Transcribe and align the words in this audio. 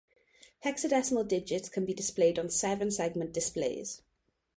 Hexadecimal 0.65 1.27
digits 1.27 1.69
can 1.69 1.85
be 1.85 1.93
displayed 1.93 2.39
on 2.39 2.49
seven-segment 2.49 3.33
displays. 3.33 4.01